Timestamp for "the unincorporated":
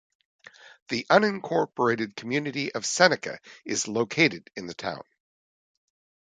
0.87-2.15